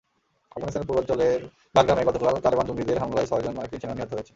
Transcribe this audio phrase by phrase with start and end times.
[0.51, 1.27] আফগানিস্তানের পূর্বাঞ্চলে
[1.75, 4.29] বাগরামে গতকাল তালেবান জঙ্গিদের হামলায় ছয়জন মার্কিন সেনা নিহত হয়েছেন।